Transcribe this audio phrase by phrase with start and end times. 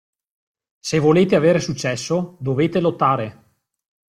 [0.81, 3.43] Se volete avere successo, dovete lottare!